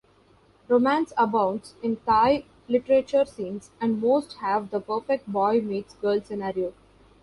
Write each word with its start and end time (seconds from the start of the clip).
Romance 0.67 1.13
abounds 1.15 1.75
in 1.83 1.97
Thai 1.97 2.45
literature 2.67 3.23
scenes 3.23 3.69
and 3.79 4.01
most 4.01 4.37
have 4.37 4.71
the 4.71 4.79
perfect 4.79 5.31
boy-meets-girl 5.31 6.21
scenario. 6.21 6.73